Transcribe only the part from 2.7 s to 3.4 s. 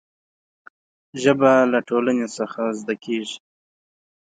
زده کېږي.